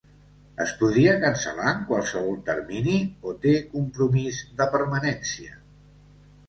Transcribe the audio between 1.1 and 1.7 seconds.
cancel·lar